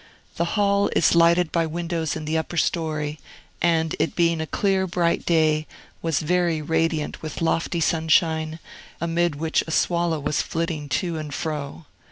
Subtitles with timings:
[0.37, 3.19] The hall is lighted by windows in the upper story,
[3.61, 5.67] and, it being a clear, bright day,
[6.01, 8.57] was very radiant with lofty sunshine,
[8.99, 11.85] amid which a swallow was flitting to and fro.